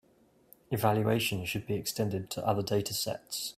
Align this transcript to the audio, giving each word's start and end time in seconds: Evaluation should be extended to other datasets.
Evaluation 0.71 1.45
should 1.45 1.67
be 1.67 1.75
extended 1.75 2.31
to 2.31 2.43
other 2.43 2.63
datasets. 2.63 3.49